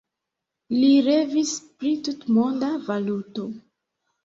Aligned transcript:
Li 0.75 0.89
revis 1.07 1.51
pri 1.83 1.93
tutmonda 2.09 2.73
valuto. 2.91 3.49